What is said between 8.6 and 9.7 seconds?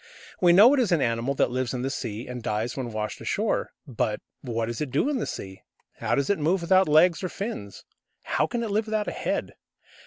it live without a head?